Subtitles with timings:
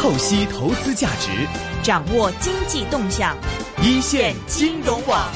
[0.00, 1.28] 透析投资价值，
[1.82, 3.36] 掌握经济动向，
[3.82, 5.28] 一线金融网。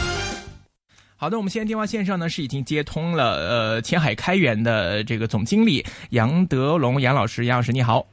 [1.16, 8.06] 好的，我们现在电话线上呢是已经接通了，呃，前海开源的这个总经理杨德龙杨老师，杨老师你好。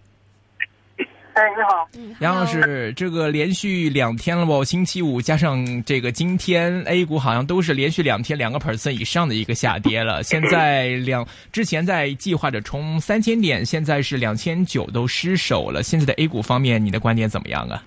[1.40, 1.90] 哎，你好，
[2.20, 4.62] 杨老师，这个连续两天了不？
[4.62, 10.22] 星期五加上这个今天，A 股好像都是连续两天两个 percent 以上的一个下跌了。
[10.22, 15.82] 现在两之前在计划着冲三千点，现在是两千九都失守了。
[15.82, 17.82] 现在的 A 股方面，你的观点怎么样啊？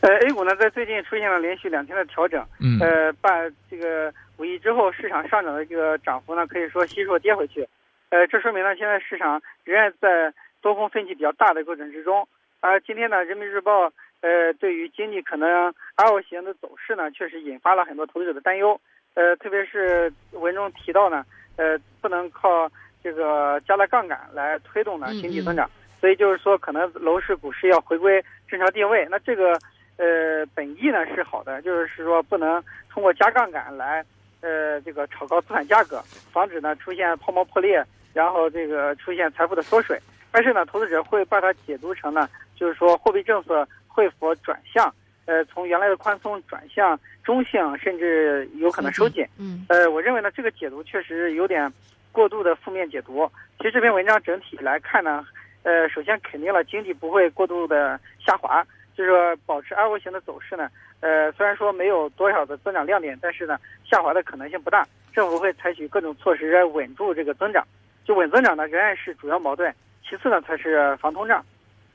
[0.00, 3.30] 呃，A 股呢在最近出现了连续两天的调整，嗯，呃，把
[3.70, 7.64] 这个五一之后市场上涨的这个涨幅呢，可以说悉数跌回去，
[8.08, 10.34] 呃，这说明呢现在市场仍然在。
[10.62, 12.26] 多空分歧比较大的过程之中，
[12.60, 13.86] 而今天呢，《人民日报》
[14.20, 18.78] 呃，对于经济可能 L 型的走势呢，确实引发了很多投资者的担忧。
[19.14, 21.24] 呃，特别是文中提到呢，
[21.56, 22.70] 呃，不能靠
[23.02, 25.68] 这个加大杠杆来推动呢经济增长，
[26.00, 29.06] 所以就是说，可能楼市、股市要回归正常定位。
[29.10, 29.58] 那这个
[29.96, 34.04] 呃本意呢是好的，就是说不能通过加杠杆来
[34.42, 37.82] 呃这个炒高资产价格，防止呢出现泡沫破裂，
[38.12, 39.98] 然后这个出现财富的缩水。
[40.32, 44.92] 但是呢，投资者会把它解读成呢，就是说货币政策会否转向，
[45.26, 49.26] 呃，从原来的宽松转向中性，甚至有可能收紧。
[49.38, 51.72] 嗯，呃，我认为呢，这个解读确实有点
[52.12, 53.30] 过度的负面解读。
[53.58, 55.26] 其实这篇文章整体来看呢，
[55.62, 58.64] 呃，首先肯定了经济不会过度的下滑，
[58.94, 60.70] 就是说保持 L 型的走势呢，
[61.00, 64.86] 呃，虽然说没有多少的增长亮点，但是呢，下滑的可能性不大。
[65.12, 67.66] 政府会采取各种措施来稳住这个增长，
[68.04, 69.74] 就稳增长呢，仍然是主要矛盾。
[70.10, 71.40] 其次呢，才是防通胀，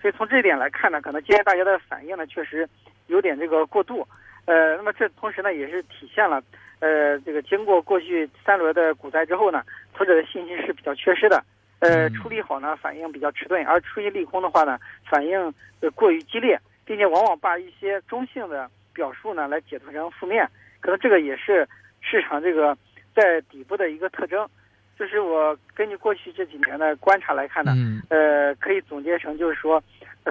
[0.02, 2.66] 所以从这一点来看呢，可能今天大家的反应呢，确实
[3.08, 4.08] 有点这个过度。
[4.46, 6.42] 呃，那么这同时呢，也是体现了，
[6.80, 9.62] 呃，这个经过过去三轮的股灾之后呢，
[9.94, 11.44] 投资者的信心是比较缺失的。
[11.80, 20.50] 呃，出利好呢，反应比较迟钝；而出现利空的话呢，反应呃过于激烈，并且往往把一些中性的表述呢，来解读成负面。
[20.80, 21.68] 可能这个也是
[22.00, 22.78] 市场这个
[23.14, 24.48] 在底部的一个特征。
[24.98, 27.74] 就是我根据过去这几年的观察来看呢，
[28.10, 29.84] 呃，可以总结成就是说，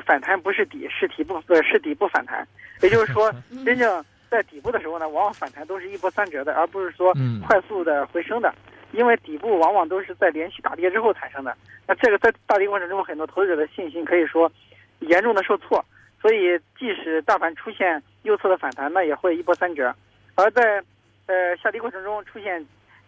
[0.06, 2.46] 反弹不是底，是底部呃是底部反弹。
[2.80, 3.30] 也就是说，
[3.64, 7.12] 真正在底部的时候呢，往往反弹都是一波三折的，而不是说
[7.46, 8.54] 快速的回升的。
[8.92, 11.54] 因为底部往往都是在连续大跌之后产生的。
[11.86, 14.50] 那这个在大跌过程中，很多投资者的信心可以说
[15.00, 15.84] 严重的受挫。
[16.22, 19.94] 所以，即使大盘出现右侧的反弹，那也会一波三折。
[20.36, 20.82] 而在
[21.26, 22.64] 呃下跌过程中出现。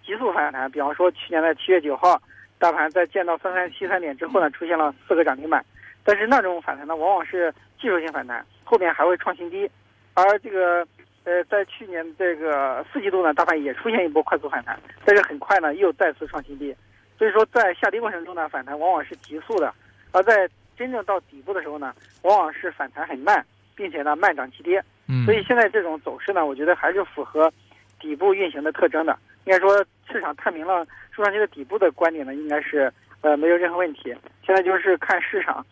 [0.07, 2.23] 急速反弹，比方说去年的七月九号，
[2.61, 5.65] 大盘在见到三三七三点之后呢，出现了四个涨停板，
[6.05, 9.69] 但是那种反弹呢，往往是技术性反弹，后面还会创新低，
[10.15, 10.87] 而这个
[11.25, 16.73] 呃，在去年这个四季度呢，大盘也出现一波快速反弹，但是很快呢又再次创新低，
[17.19, 19.75] 所以说在下跌过程中呢，反弹往往是急速的，
[20.13, 21.93] 而在真正到底部的时候呢，
[22.23, 23.45] 往往是反弹很慢，
[23.75, 24.81] 并且呢慢涨急跌，
[25.25, 27.53] 所以现在这种走势呢，我觉得还是符合
[27.99, 29.19] 底部运行的特征的。
[29.47, 29.73] 应该说，
[30.11, 30.85] 市场探明了
[31.15, 34.15] 中长期的底部的观点呢，应该是呃没有任何问题。
[34.45, 35.65] 现在就是看市场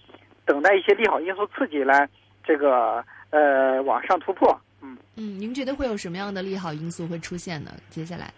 [0.46, 2.08] 等待一些利好因素刺激来
[2.44, 4.56] 这个呃往上突破。
[4.80, 7.72] 嗯嗯，您觉得会有什么样的利好因素会出现呢？
[7.90, 8.32] 接下来，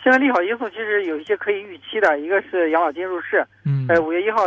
[0.00, 3.44] 现在利好因素其实有一些可以预期的，一个是养老金入市。
[3.66, 3.86] 嗯。
[3.88, 4.46] 呃，五月一号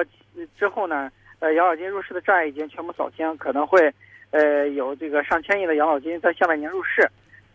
[0.58, 3.94] 之后呢，呃，养老金入市的障碍已经全部扫清，可能会
[4.32, 7.06] 呃有这个上千亿的养老金在下半年入市。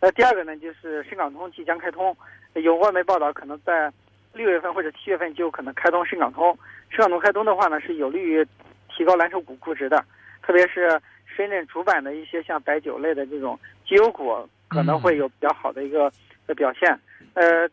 [0.03, 2.15] 那第二个呢，就是深港通即将开通。
[2.55, 3.89] 有外媒报道，可能在
[4.33, 6.59] 六月份或者七月份就有可能开通深港通。
[6.91, 8.45] 深港通开通的话呢，是有利于
[8.89, 10.05] 提高蓝筹股估值的，
[10.43, 14.37] 特别是深圳主板的一些像白酒类的这种绩优股，
[14.67, 16.13] 可能会有比较好的一个
[16.49, 16.99] 的表现。
[17.35, 17.69] 呃，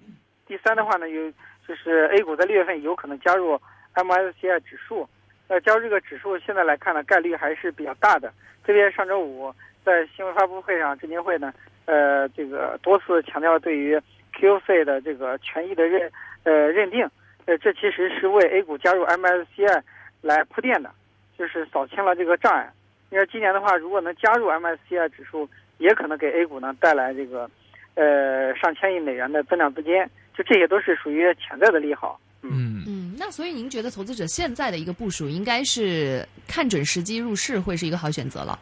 [0.45, 1.31] 第三的话呢，有
[1.67, 3.59] 就是 A 股在六月份有可能加入
[3.95, 5.09] MSCI 指数。
[5.47, 8.31] 呃，加入这个指数，现在来看呢，概率还是比较大的。
[8.63, 9.51] 特别上周五
[9.83, 11.51] 在新闻发布会上，证监会呢，
[11.89, 13.99] 呃，这个多次强调对于
[14.35, 16.11] QF 的这个权益的认
[16.43, 17.03] 呃认定，
[17.45, 19.81] 呃，这其实是为 A 股加入 MSCI
[20.21, 20.91] 来铺垫的，
[21.35, 22.71] 就是扫清了这个障碍。
[23.09, 25.49] 因为今年的话，如果能加入 MSCI 指数，
[25.79, 27.49] 也可能给 A 股呢带来这个
[27.95, 29.93] 呃上千亿美元的增长资金，
[30.37, 32.21] 就这些都是属于潜在的利好。
[32.43, 38.59] 嗯嗯，那所以您觉得投资者现在的一个部署，应该是看准时机入市，会是一个好选择了。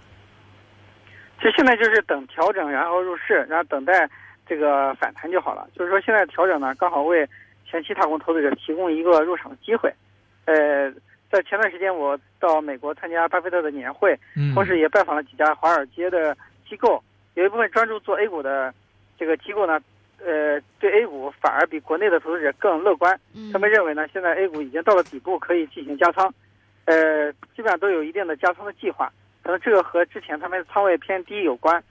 [1.37, 4.09] 其实现在就是等调整，然后入市，然后等待。
[4.49, 7.27] 这个反弹就好了，就是说现在调整呢，刚好为
[7.69, 9.93] 前期踏空投资者提供一个入场的机会。
[10.45, 10.89] 呃，
[11.29, 14.17] 在前段时间我到美国参加巴菲特的年会，
[14.53, 16.33] 同时也拜访了几家华尔街的
[16.65, 17.03] 机构，
[17.33, 18.73] 有一部分专注做 A 股的
[19.19, 19.81] 这个机构呢，
[20.23, 23.19] 呃，对 A 股反而比国内的投资者更乐观。
[23.51, 26.33] 他们认为呢，现在 A 股已经到了底部，可以进行加仓。
[26.85, 29.11] 呃，基本上都有一定的加仓的计划。
[29.47, 31.81] 可能这个和之前他们仓位偏低有关，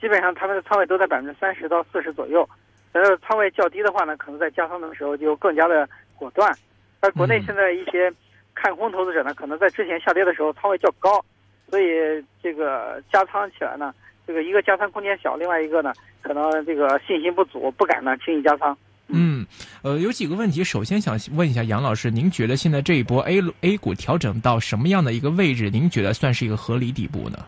[0.00, 2.44] 基本上他们的仓位都在百分之三十到四十左右。
[2.90, 5.88] 但是，仓位较低的话呢，可能在加仓的时候就更加的
[6.18, 6.52] 果断。
[6.98, 8.12] 而国内现在一些
[8.52, 11.24] 看空投资者呢，可能在之前下跌的时候仓位较高，
[11.70, 11.86] 所以
[12.42, 13.94] 这个加仓起来呢，
[14.26, 18.76] 这个一个加仓空间小，另外一个呢，可能这个信心不足，不敢呢轻易加仓。
[19.08, 19.46] 嗯，
[19.82, 27.38] 呃，有几个问题，首先想问一下杨老师，您觉得现在这一波 A A 股调整到什么样的一个位置，您觉得算是一个合理底部呢？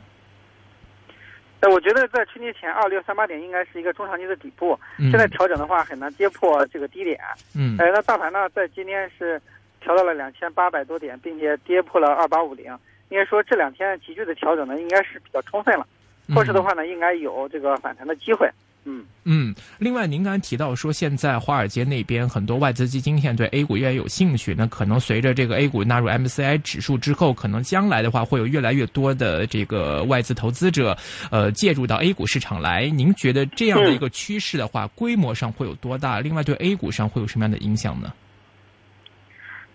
[1.60, 7.18] 呃，我觉得在春节前二六三八点应该是一个中长期的底部，现在调整的话很难跌破这个低点。
[7.54, 9.40] 嗯，呃，那大盘呢，在今天是
[9.80, 12.66] 调到了两千八百多点，并且跌破了二八五零，
[13.08, 15.86] 应该说这两天急剧的调整呢，应该是比较充分了。
[16.34, 18.46] 后市的话呢，应该有这个反弹的机会。
[18.46, 18.52] 嗯
[18.88, 30.96] 嗯嗯，另外您刚才提到说，现在华尔街那边很多外资基金现在对 A 股越来越有兴趣，那可能随着这个 A 股纳入 MCI 指数之后，可能将来的话会有越来越多的这个外资投资者，
[31.32, 32.86] 呃，介入到 A 股市场来。
[32.88, 36.20] 您觉得这样的一个趋势的话，规模上会有多大？
[36.20, 38.12] 另外对 A 股上会有什么样的影响呢？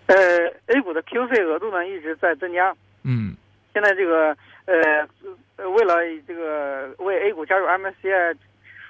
[0.06, 0.16] 呃
[0.74, 2.74] ，A 股的 QF 额度呢一直在增加。
[3.02, 3.36] 嗯，
[3.74, 8.34] 现在这个呃，为了这个为 A 股加入 MSCI。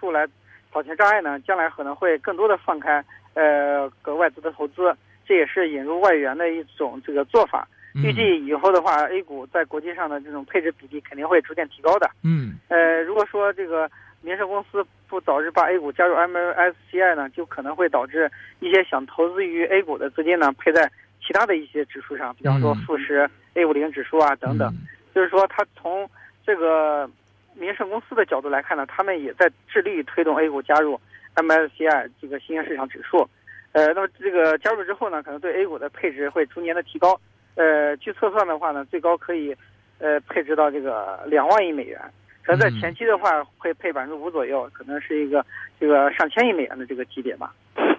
[0.02, 0.26] 出来
[0.72, 3.04] 扫清障碍呢，将来可能会更多的放开
[3.34, 4.92] 呃个外资的投资，
[5.24, 7.68] 这也是引入外援的一种这个做法。
[7.94, 12.10] 预计以后的话，A 股在国际上的这种配置比例肯定会逐渐提高的。
[12.24, 13.88] 嗯，呃，如果说这个
[14.22, 18.28] 民生公司不早日把 A 股加入 MSCI 呢，就可能会导致
[18.58, 20.90] 一些想投资于 A 股的资金呢，配在
[21.24, 24.74] 其他的一些指数上，比方说富时 A 五零指数啊等等。
[25.14, 26.10] 就是说，它从
[26.44, 27.08] 这个。
[27.54, 31.00] 民生公司的角度来看呢，他们也在致力推动 A 股加入
[31.36, 33.28] MSCI 这个新兴市场指数。
[33.72, 37.18] 呃，那么这个加入之后呢，可能对 A 股的配置会逐年的提高。
[37.54, 39.56] 呃，据测算的话呢，最高可以
[39.98, 42.00] 呃配置到这个两万亿美元。
[42.44, 45.46] 可能在前期的话会配百分之五左右，可能是一个
[45.78, 47.54] 这个上千亿美元的这个级别吧。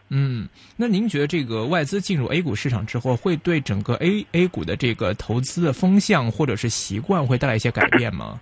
[0.10, 8.40] 嗯，那您觉得这个外资进入 A 股市场之后，会对整个 A A 股的这个投资的风向或者是习惯会带来一些改变吗？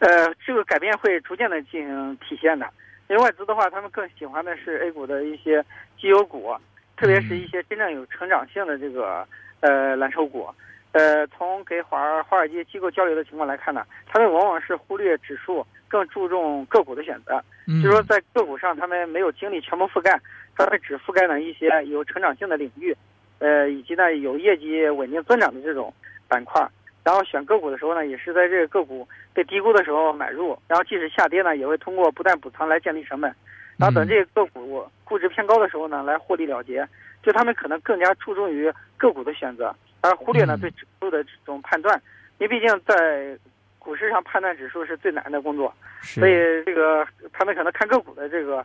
[0.00, 2.66] 呃，这个改变会逐渐的进行体现的，
[3.08, 5.62] 因为外资的话，他们更喜欢的是 A 股的一些
[5.98, 6.56] 绩优股，
[6.96, 9.26] 特别是一些真正有成长性的这个
[9.60, 10.48] 呃蓝筹股。
[10.92, 17.40] 呃，从给华华尔街机构交流的情况来看呢，他们往往是忽略指数，更注重个股的选择。
[17.68, 20.18] 嗯，就说在个股上，他们没有精力全部覆盖，
[20.56, 22.96] 他们只覆盖了一些有成长性的领域，
[23.38, 25.92] 呃，以及呢有业绩稳定增长的这种
[26.26, 26.66] 板块。
[27.10, 33.34] 然后选个股的时候呢，也是在这个个股被低估的时候买入，然后即使下跌呢，也会通过不断补仓来降低成本，
[33.76, 36.86] 然后等这个个股估值偏高的时候呢，来获利了结。
[37.20, 42.00] 就他们可能更加注重于个股的选择，而忽略了对指数的这种判断，
[42.38, 43.36] 因为毕竟在
[43.80, 46.32] 股市上判断指数是最难的工作，所以
[46.64, 48.64] 这个他们可能看个股的这个。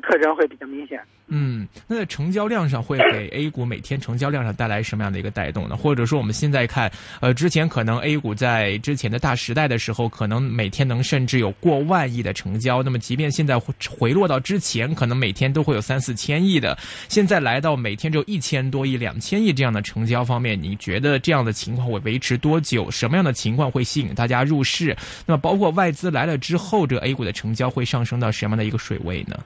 [0.00, 1.00] 特征会比较明显。
[1.30, 5.76] 嗯，那在成交量上会给 A 股每天成交量上带来什么样的一个带动呢？
[5.76, 6.90] 或者说我们现在看，
[7.20, 12.82] 呃，之前可能 A 股在之前的大时代的时候，可能每天能甚至有过万亿的成交。
[12.82, 16.76] 那么即便现在回落到之前，可能每天都会有三四千亿的，
[17.08, 22.90] 现在来到每天只有一千多亿、两千亿这样的成交方面，你觉得这样的情况会维持多久？
[22.90, 24.96] 什么样的情况会吸引大家入市？
[25.26, 28.48] 那么包括外资来了之后，这 A 股的成交会上升到什？
[28.48, 29.38] 么样的一个水位呢？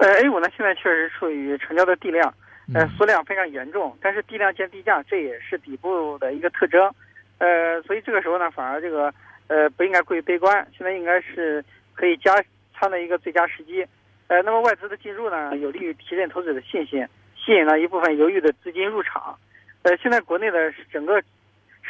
[0.00, 2.32] 呃，A 股呢现在确实处于成交的地量，
[2.74, 6.90] 呃，缩量非常严重，但是地量见地价，这也是底部的一个特征，
[7.36, 9.12] 呃，所以这个时候呢，反而这个
[9.48, 12.34] 呃不应该过于悲观，现在应该是可以加
[12.74, 13.84] 仓的一个最佳时机，
[14.28, 19.38] 呃，那么外资的进入呢，有利于提振投资者的信心，吸引了一部分犹豫的资金入场，
[19.82, 21.22] 呃，现在国内的整个。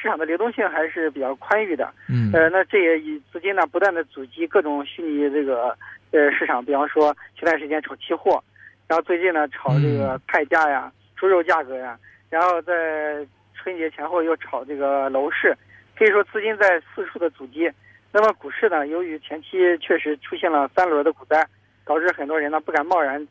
[0.00, 5.76] 市场的流动性还是比较宽裕的，嗯，呃，那这也以资金呢不断的阻击各种虚拟这个
[6.10, 8.42] 呃市场，比方说前段时间炒期货，
[8.88, 11.98] 然后最近呢炒这个菜价呀、猪肉价格呀，
[12.30, 15.54] 然后在春节前后又炒这个楼市，
[15.98, 17.70] 可以说资金在四处的阻击。
[18.10, 21.46] 那么股市呢，由于前期确实出现了三轮的股灾，
[21.84, 23.24] 导致很多人呢不敢贸然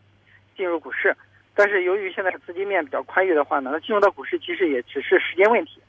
[0.55, 1.15] 进入股市。
[1.55, 5.81] 但是由于现在资金面比较宽裕的话呢，那进入到股市其实也只是时间问题。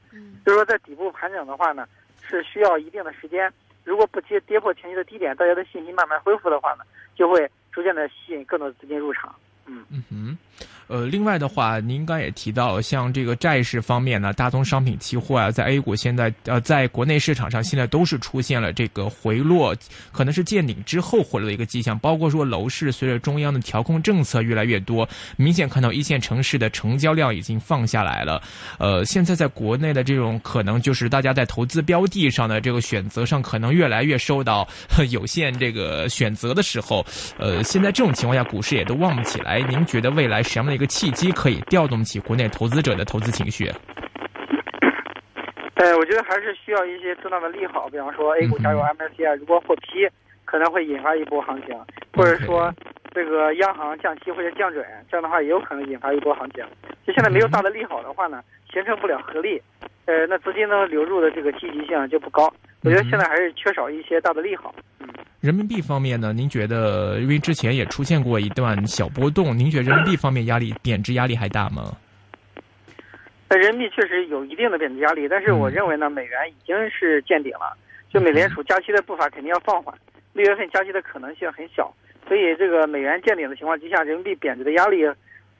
[0.44, 1.86] 就是说在底部盘整的话呢，
[2.22, 3.52] 是需要一定的时间。
[3.84, 9.34] 如果不接跌破前期的低点，大家的信心慢慢恢复的话呢，就会逐渐的吸引更多的资金入场。
[9.66, 10.38] 嗯嗯哼。
[10.90, 19.72] 呃，另外的话，您刚也提到，像这个债市方面呢，大宗商品期货啊，在 A 股现在呃，在国内市场上现在都是出现了这个回落，
[20.10, 21.96] 可能是见顶之后回落的一个迹象。
[22.00, 28.42] 包括说楼市随着中央的调控政策越来越多，明显看到一线城市的成交量已经放下来了。
[28.78, 34.66] 呃，现在在国内的这种可能就是大家在投资标的上的这个选择上，可能越来越受到
[35.10, 37.06] 有限这个选择的时候，
[37.38, 39.60] 呃，现在这种情况下，股市也都旺不起来。
[39.68, 40.79] 您觉得未来什么样的？
[40.80, 43.68] 一个契机可以调动起国内投资者的投资情绪。
[45.76, 50.08] 呃，我觉得还是需要一些重大的利好，比方说 A 股加入 MSCI，如果获批，
[50.46, 51.76] 可能会引发一波行情；
[52.14, 52.72] 或者说
[53.12, 56.64] 这个央行降息或者降准，这样的话也有可能引发一波行情。
[57.06, 59.60] 就现在没有大的利好的话呢，形成不了合力，
[60.06, 62.50] 呃，那资金呢流入的这个积极性就不高。
[62.84, 64.74] 我觉得现在还是缺少一些大的利好。
[64.98, 65.06] 嗯。
[65.40, 66.34] 人民币方面呢？
[66.34, 71.96] 您觉得，因为之前也出现过一段小波动，您觉得人民币方面压力贬值压力还大吗？
[73.48, 77.74] 那人民币确实有一定的贬值压力，但是我认为呢，美元已经是见顶了，
[78.12, 79.94] 就美联储加息的步伐肯定要放缓，
[80.34, 81.90] 六月份加息的可能性很小，
[82.28, 85.06] 所以这个美元见顶的情况之下，人民币贬值的压力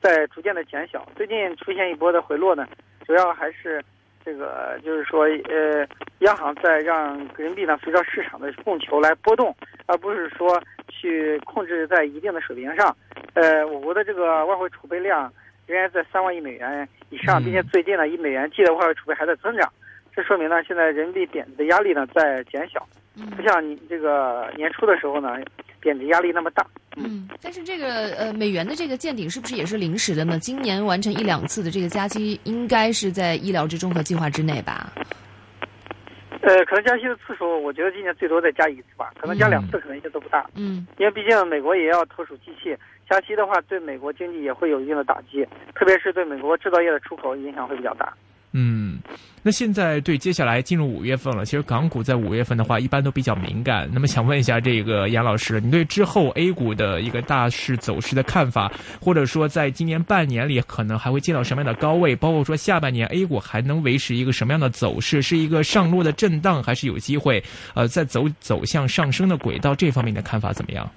[0.02, 1.08] 在逐渐的减小。
[1.16, 2.68] 最近出现一波的回落呢，
[3.06, 3.82] 主要还是。
[4.25, 5.87] 这个就是说，呃，
[6.21, 9.55] 央行在让人民币呢随着市场的供求来波动，
[9.87, 12.95] 而不是说去控制在一定的水平上。
[13.35, 15.33] 呃，我国的这个外汇储备量
[15.67, 19.73] 仍然在三万亿美元以上，并且最近呢，一美元计的外汇储备还在增长，
[20.15, 22.87] 这说明呢，现在人民币贬值的压力呢在减小，
[23.37, 25.39] 不像你这个年初的时候呢，
[25.81, 26.67] 贬值压力那么大。
[27.04, 30.38] 嗯，但是这个呃美元的这个见顶是不是也是临时的呢？
[30.38, 34.92] 今年完成一两次的这个加息，应该是在意料之中和计划之内吧？
[36.42, 40.49] 呃，可能加息的次数，我觉得今年最多再加一次吧，可能加两次可能性都不大。
[40.54, 42.75] 嗯，因为毕竟美国也要投鼠机器，
[43.09, 48.12] 加息的话对美国经济也会有一定的打击，特别是对美国制造业的出口影响会比较大。
[48.52, 48.99] 嗯，
[49.45, 53.88] 那现在对接下来进入五月份了，其实港股在五月份的话，一般都比较敏感。
[53.92, 58.69] 那么想问一下这个杨老师，你对之后 A 股的一个大势走势的看法，
[59.00, 62.16] 或者说在今年半年里可能还会见到什么样的高位？
[62.16, 65.23] 包括说下半年 A 股还能维持一个什么样的走势？
[65.23, 67.40] 是一个上落的震荡，还是有机会
[67.75, 69.76] 呃再走走向上升的轨道？
[69.76, 70.90] 这方面的看法怎么样？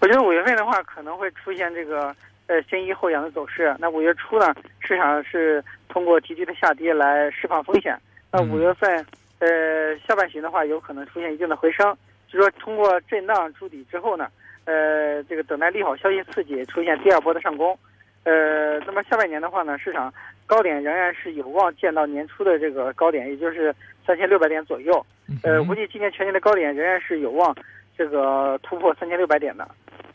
[0.00, 2.12] 我觉得五月份的话可能会出现这个。
[2.50, 3.72] 呃，先抑后扬的走势。
[3.78, 7.96] 那五月初呢，市场是通过急剧的下跌来释放风险。
[8.32, 9.06] 那五月份，
[9.38, 11.96] 呃，下半旬的话，有可能出现一定的回升。
[12.26, 14.26] 就说通过震荡筑底之后呢，
[14.64, 17.78] 呃，这个等待利好消息刺激，出现第二波的上攻。
[18.24, 20.12] 呃，那么下半年的话呢，市场
[20.44, 23.72] 高点仍然是有望见到年初的这个高点，也就是
[24.04, 25.06] 三千六百点左右。
[25.44, 27.54] 呃，估计今年全年的高点仍然是有望
[27.96, 29.68] 这个突破三千六百点的。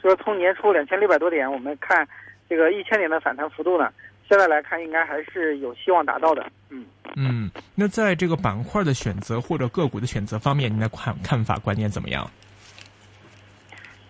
[0.06, 2.08] 就是从年初两千六百多点，我们看。
[2.48, 3.92] 这个一千点的反弹幅度呢，
[4.30, 6.46] 现在来看应该还是有希望达到的。
[6.70, 6.86] 嗯
[7.16, 12.30] 嗯，那在这个板块的选择或者个股的选择方面，您的看看法观念怎么样？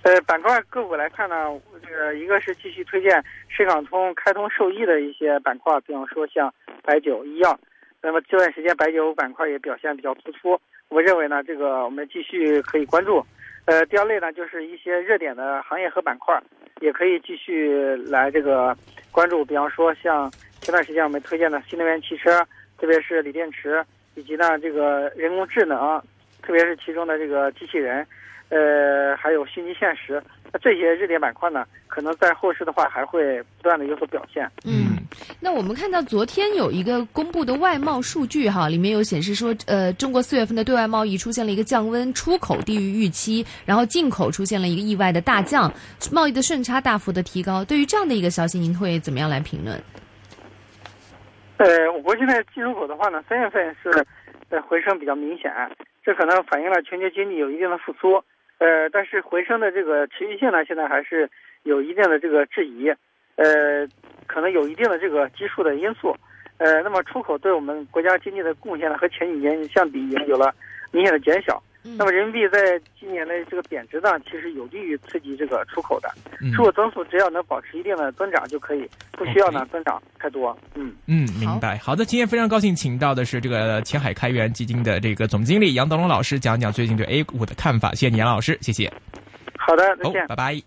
[0.02, 7.58] 呃，板块个股来看呢，这个一个是继续推荐深港通、开通受益的一些板块，比方说像白酒、医药。
[8.02, 10.60] 那么这段时间白酒板块也表现比较突出，
[10.90, 13.26] 我认为呢，这个我们继续可以关注。
[13.66, 16.42] 呃，第二类呢，就是一些热点的行业和板块。
[16.82, 18.76] 也可以继续来这个
[19.10, 20.30] 关注，比方说像
[20.60, 22.46] 前段时间我们推荐的新能源汽车，
[22.78, 23.82] 特别是锂电池，
[24.16, 25.98] 以及呢这个人工智能，
[26.42, 28.06] 特别是其中的这个机器人，
[28.50, 34.46] 呃，还有虚拟现实，那这些热点板块呢，可能在后市的话还会不断的有所表现。
[34.66, 34.85] 嗯。
[35.40, 45.72] 那我们看到昨天有一个公布的外贸数据哈，里面有显示说，呃，中国四月份的对外贸易出现了一个降温，出口低于预期，然后进口出现了一个意外的大降，
[46.12, 47.64] 贸易的顺差大幅的提高。
[47.66, 49.82] 对于这样的一个消息，您会怎么样来评论？
[51.58, 53.90] 呃，我国现在进出口的话呢，三月份是
[54.50, 55.52] 呃回升比较明显，
[56.04, 58.16] 这可能反映了全球经济有一定的复苏，
[58.58, 61.30] 呃，但是回升的这个持续性呢，现在还是
[61.64, 62.90] 有一定的这个质疑。
[63.38, 63.88] 呃，
[64.36, 66.14] 可能有一定的这个基数的因素，
[66.58, 70.54] 呃，那么出口对我们国家经济的贡献呢，和前几年相比已经有了
[70.92, 71.64] 明显的减小。
[71.98, 76.10] 那么人民币在今年的这个贬值呢，其实有利于刺激这个出口的。
[76.54, 80.58] 出口增速只要能保持一定的增长就可以，不需要呢增长太多。
[80.74, 81.78] 嗯嗯，明白。
[81.78, 87.92] 好的，今天非常高兴请到的是这个前海开源基金的这个总经理杨德龙老师，讲讲最近对 A 股的看法。
[87.92, 88.92] 谢谢你，杨老师，谢谢。
[89.58, 90.66] 好的，再见，拜拜。